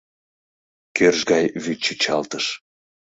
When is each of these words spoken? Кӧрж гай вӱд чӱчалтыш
Кӧрж 0.95 1.19
гай 1.31 1.43
вӱд 1.63 1.79
чӱчалтыш 1.85 2.45